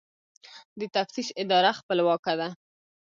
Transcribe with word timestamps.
د 0.79 0.81
تفتیش 0.95 1.27
اداره 1.41 1.71
خپلواکه 1.79 2.33
ده؟ 2.39 2.47